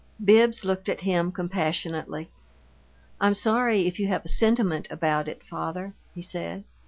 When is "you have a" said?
3.99-4.29